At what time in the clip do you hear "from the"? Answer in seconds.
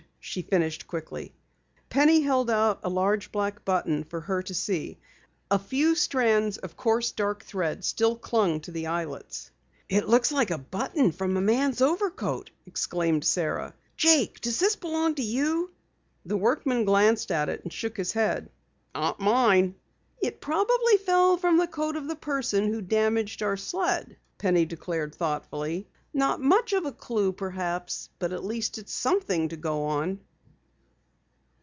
21.37-21.67